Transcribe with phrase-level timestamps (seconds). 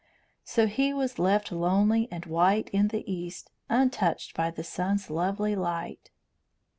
[0.43, 5.55] So he was left lonely and white in the east, untouched by the sun's lovely
[5.55, 6.09] light.